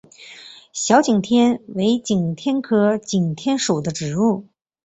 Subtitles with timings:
[0.73, 4.47] 小景天为景天科景天属的植物。